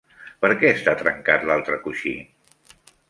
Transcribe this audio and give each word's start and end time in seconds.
Perquè 0.45 0.71
està 0.77 0.95
trencat 1.01 1.45
l"altre 1.49 1.77
coixí? 1.85 2.15